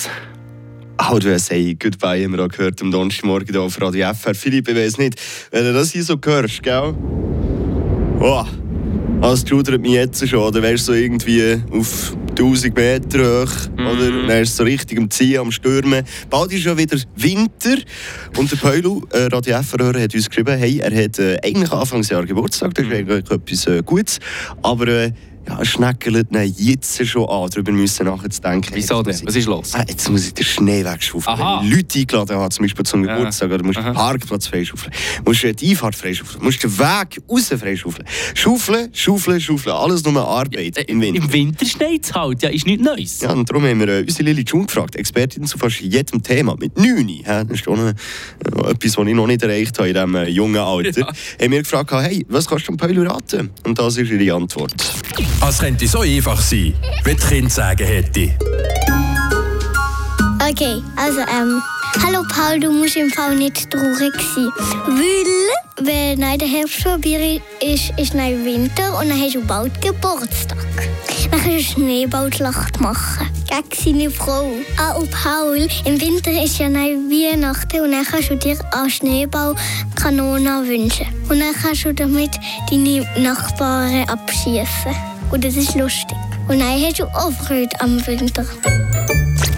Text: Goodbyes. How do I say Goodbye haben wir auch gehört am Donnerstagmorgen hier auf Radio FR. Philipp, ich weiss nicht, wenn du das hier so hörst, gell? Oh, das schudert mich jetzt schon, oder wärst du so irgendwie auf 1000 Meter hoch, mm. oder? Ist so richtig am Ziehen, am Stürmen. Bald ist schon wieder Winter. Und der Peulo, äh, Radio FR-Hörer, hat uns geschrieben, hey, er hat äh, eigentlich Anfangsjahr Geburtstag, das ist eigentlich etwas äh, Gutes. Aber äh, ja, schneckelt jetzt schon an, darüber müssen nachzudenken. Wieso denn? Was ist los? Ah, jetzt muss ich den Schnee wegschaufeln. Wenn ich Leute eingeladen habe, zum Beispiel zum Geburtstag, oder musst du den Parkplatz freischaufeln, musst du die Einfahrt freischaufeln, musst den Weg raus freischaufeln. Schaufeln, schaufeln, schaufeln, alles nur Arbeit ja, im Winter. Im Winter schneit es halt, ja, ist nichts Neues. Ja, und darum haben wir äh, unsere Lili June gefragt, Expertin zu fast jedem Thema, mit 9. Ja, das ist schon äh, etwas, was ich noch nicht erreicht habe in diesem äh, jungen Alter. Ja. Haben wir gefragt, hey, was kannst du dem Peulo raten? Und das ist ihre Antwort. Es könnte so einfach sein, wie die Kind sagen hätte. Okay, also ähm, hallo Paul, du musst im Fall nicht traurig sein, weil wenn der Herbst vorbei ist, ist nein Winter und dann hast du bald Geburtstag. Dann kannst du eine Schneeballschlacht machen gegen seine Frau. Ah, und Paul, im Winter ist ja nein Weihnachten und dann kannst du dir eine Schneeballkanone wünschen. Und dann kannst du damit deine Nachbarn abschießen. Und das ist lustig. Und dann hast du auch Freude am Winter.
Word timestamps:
Goodbyes. 0.00 0.08
How 1.00 1.18
do 1.18 1.32
I 1.32 1.38
say 1.38 1.74
Goodbye 1.74 2.24
haben 2.24 2.32
wir 2.32 2.44
auch 2.44 2.48
gehört 2.48 2.80
am 2.82 2.90
Donnerstagmorgen 2.90 3.48
hier 3.50 3.62
auf 3.62 3.80
Radio 3.80 4.12
FR. 4.12 4.34
Philipp, 4.34 4.68
ich 4.68 4.76
weiss 4.76 4.98
nicht, 4.98 5.20
wenn 5.50 5.64
du 5.64 5.72
das 5.72 5.92
hier 5.92 6.04
so 6.04 6.18
hörst, 6.22 6.62
gell? 6.62 6.94
Oh, 8.20 8.44
das 9.22 9.48
schudert 9.48 9.80
mich 9.80 9.92
jetzt 9.92 10.28
schon, 10.28 10.40
oder 10.40 10.62
wärst 10.62 10.88
du 10.88 10.92
so 10.92 10.98
irgendwie 10.98 11.58
auf 11.72 12.14
1000 12.30 12.76
Meter 12.76 13.18
hoch, 13.18 13.52
mm. 13.76 13.86
oder? 13.86 14.40
Ist 14.40 14.56
so 14.56 14.64
richtig 14.64 14.98
am 14.98 15.10
Ziehen, 15.10 15.40
am 15.40 15.50
Stürmen. 15.50 16.04
Bald 16.28 16.52
ist 16.52 16.62
schon 16.62 16.76
wieder 16.76 16.98
Winter. 17.16 17.76
Und 18.36 18.50
der 18.50 18.56
Peulo, 18.56 19.02
äh, 19.10 19.24
Radio 19.32 19.58
FR-Hörer, 19.62 20.02
hat 20.02 20.14
uns 20.14 20.28
geschrieben, 20.28 20.58
hey, 20.58 20.80
er 20.80 21.04
hat 21.04 21.18
äh, 21.18 21.38
eigentlich 21.42 21.72
Anfangsjahr 21.72 22.26
Geburtstag, 22.26 22.74
das 22.74 22.84
ist 22.84 22.92
eigentlich 22.92 23.30
etwas 23.30 23.66
äh, 23.66 23.82
Gutes. 23.82 24.20
Aber 24.62 24.86
äh, 24.86 25.12
ja, 25.48 25.64
schneckelt 25.64 26.28
jetzt 26.56 27.06
schon 27.06 27.28
an, 27.28 27.48
darüber 27.50 27.72
müssen 27.72 28.06
nachzudenken. 28.06 28.70
Wieso 28.74 29.02
denn? 29.02 29.20
Was 29.24 29.34
ist 29.34 29.46
los? 29.46 29.74
Ah, 29.74 29.84
jetzt 29.88 30.08
muss 30.10 30.26
ich 30.26 30.34
den 30.34 30.44
Schnee 30.44 30.84
wegschaufeln. 30.84 31.38
Wenn 31.38 31.66
ich 31.66 31.76
Leute 31.76 31.98
eingeladen 31.98 32.36
habe, 32.36 32.50
zum 32.50 32.64
Beispiel 32.64 32.84
zum 32.84 33.02
Geburtstag, 33.02 33.50
oder 33.50 33.64
musst 33.64 33.78
du 33.78 33.82
den 33.82 33.94
Parkplatz 33.94 34.46
freischaufeln, 34.46 34.92
musst 35.24 35.42
du 35.42 35.54
die 35.54 35.70
Einfahrt 35.70 35.94
freischaufeln, 35.94 36.44
musst 36.44 36.62
den 36.62 36.78
Weg 36.78 37.22
raus 37.28 37.48
freischaufeln. 37.48 38.06
Schaufeln, 38.34 38.90
schaufeln, 38.92 39.40
schaufeln, 39.40 39.74
alles 39.74 40.04
nur 40.04 40.26
Arbeit 40.26 40.76
ja, 40.76 40.82
im 40.82 41.00
Winter. 41.00 41.22
Im 41.22 41.32
Winter 41.32 41.66
schneit 41.66 42.04
es 42.04 42.12
halt, 42.12 42.42
ja, 42.42 42.50
ist 42.50 42.66
nichts 42.66 42.84
Neues. 42.84 43.20
Ja, 43.20 43.32
und 43.32 43.48
darum 43.48 43.64
haben 43.64 43.80
wir 43.80 43.88
äh, 43.88 44.00
unsere 44.02 44.24
Lili 44.24 44.44
June 44.46 44.66
gefragt, 44.66 44.96
Expertin 44.96 45.44
zu 45.46 45.58
fast 45.58 45.80
jedem 45.80 46.22
Thema, 46.22 46.56
mit 46.58 46.76
9. 46.76 47.08
Ja, 47.08 47.44
das 47.44 47.54
ist 47.54 47.64
schon 47.64 47.78
äh, 47.78 47.94
etwas, 48.70 48.96
was 48.96 49.06
ich 49.06 49.14
noch 49.14 49.26
nicht 49.26 49.42
erreicht 49.42 49.78
habe 49.78 49.88
in 49.88 49.94
diesem 49.94 50.14
äh, 50.14 50.28
jungen 50.28 50.60
Alter. 50.60 51.00
Ja. 51.00 51.06
Haben 51.06 51.52
wir 51.52 51.62
gefragt, 51.62 51.92
hey, 51.92 52.24
was 52.28 52.46
kannst 52.46 52.68
du 52.68 52.72
dem 52.72 52.76
Peulo 52.76 53.02
raten? 53.10 53.50
Und 53.64 53.78
das 53.78 53.96
ist 53.96 54.10
ihre 54.10 54.34
Antwort. 54.34 54.74
Es 55.48 55.58
könnte 55.58 55.88
so 55.88 56.00
einfach 56.00 56.40
sein, 56.40 56.74
wie 57.04 57.14
die 57.14 57.16
Kind 57.16 57.52
sagen 57.52 57.86
hätte. 57.86 58.30
Okay, 60.48 60.82
also 60.96 61.20
ähm, 61.20 61.60
hallo 61.98 62.22
Paul, 62.28 62.60
du 62.60 62.70
musst 62.70 62.96
im 62.96 63.10
Fall 63.10 63.34
nicht 63.34 63.70
traurig 63.70 64.14
sein, 64.34 64.50
weil 64.86 65.86
wenn 65.86 66.38
der 66.38 66.48
Herbst 66.48 66.82
vorbei 66.82 67.40
ist, 67.60 67.92
ist 67.98 68.14
nein 68.14 68.44
Winter 68.44 68.98
und 68.98 69.08
dann 69.08 69.20
hast 69.20 69.34
du 69.34 69.44
bald 69.44 69.80
Geburtstag. 69.80 70.58
Dann 71.30 71.40
kannst 71.40 71.46
du 71.46 71.50
eine 71.50 71.60
Schneeballschlacht 71.60 72.80
machen 72.80 73.28
gegen 73.48 73.98
seine 73.98 74.10
Frau. 74.10 74.50
Ah, 74.76 74.92
und 74.92 75.10
Paul, 75.10 75.68
im 75.84 76.00
Winter 76.00 76.30
ist 76.30 76.58
ja 76.58 76.68
nein 76.68 77.10
Weihnachten 77.10 77.80
und 77.80 77.92
dann 77.92 78.04
kannst 78.04 78.30
du 78.30 78.36
dir 78.36 78.56
eine 78.72 78.90
Schneeballkanone 78.90 80.68
wünschen. 80.68 81.06
Und 81.28 81.40
dann 81.40 81.54
kannst 81.60 81.84
du 81.84 81.94
damit 81.94 82.30
deine 82.70 83.06
Nachbarn 83.18 84.08
abschießen. 84.08 84.94
Und 85.30 85.44
das 85.44 85.56
ist 85.56 85.74
lustig. 85.74 86.16
Und 86.48 86.58
dann 86.60 86.82
hast 86.82 86.98
du 86.98 87.04
auch 87.04 87.32
Freude 87.32 87.80
am 87.80 88.04
Winter. 88.06 88.44